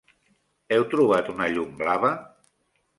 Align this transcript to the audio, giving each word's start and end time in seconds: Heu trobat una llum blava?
Heu 0.77 0.87
trobat 0.95 1.31
una 1.37 1.51
llum 1.55 1.79
blava? 1.85 2.15